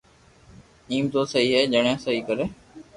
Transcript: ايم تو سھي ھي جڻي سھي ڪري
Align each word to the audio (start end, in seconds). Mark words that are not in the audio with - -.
ايم 0.91 1.05
تو 1.13 1.21
سھي 1.31 1.43
ھي 1.53 1.61
جڻي 1.73 1.93
سھي 2.03 2.15
ڪري 2.27 2.45